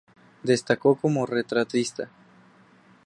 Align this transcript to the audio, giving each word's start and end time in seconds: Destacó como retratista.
Destacó 0.41 0.95
como 0.95 1.27
retratista. 1.27 2.09